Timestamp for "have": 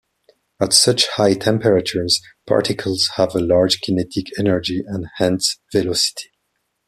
3.17-3.35